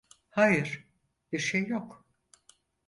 Hayır, 0.29 0.87
bir 1.31 1.39
şey 1.39 1.67
yok. 1.67 2.05